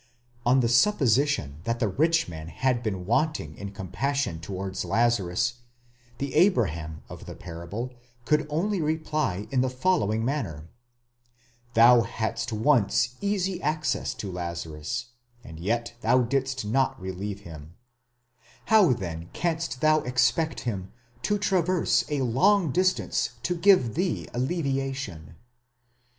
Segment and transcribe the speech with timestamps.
[0.47, 5.59] On the supposition that the rich man had been wanting in compassion towards Lazarus,
[6.17, 7.93] the Abraham of the parable
[8.25, 10.69] could only reply in the following man ner:
[11.75, 15.09] "Thou hadst once easy access to Lazarus,
[15.43, 17.75] and yet thou didst not relieve him;
[18.73, 20.91] how then canst thou expect him
[21.21, 25.35] to traverse a long distance to give thee alleviation?"